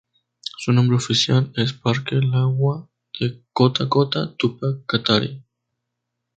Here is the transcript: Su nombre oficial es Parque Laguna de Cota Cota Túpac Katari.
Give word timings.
Su 0.57 0.73
nombre 0.73 0.97
oficial 0.97 1.53
es 1.55 1.73
Parque 1.73 2.15
Laguna 2.15 2.87
de 3.19 3.43
Cota 3.53 3.87
Cota 3.87 4.35
Túpac 4.35 4.83
Katari. 4.87 5.43